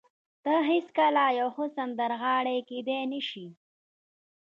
ته 0.43 0.53
هېڅکله 0.69 1.23
یوه 1.39 1.51
ښه 1.55 1.65
سندرغاړې 1.75 2.57
کېدای 2.69 3.03
نشې 3.11 3.47